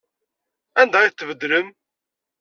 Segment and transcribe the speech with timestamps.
[0.79, 1.67] Anda ay ten-tbeddlem?